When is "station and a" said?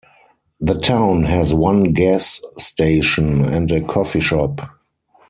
2.57-3.81